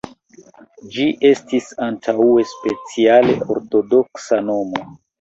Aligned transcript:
Ĝi 0.95 1.05
estis 1.29 1.69
antaŭe 1.89 2.49
speciale 2.55 3.39
ortodoksa 3.59 4.45
nomo. 4.53 4.87